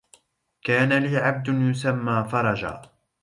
كان 0.63 0.93
لي 1.03 1.17
عبد 1.17 1.47
يسمى 1.47 2.27
فرجا 2.31 2.81